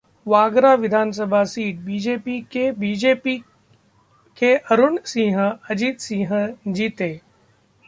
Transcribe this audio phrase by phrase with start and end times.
[0.25, 3.37] वागरा विधानसभा सीट: बीजेपी के बीजेपी
[4.37, 6.35] के अरुण सिंह अजीत सिंह
[6.67, 7.13] जीते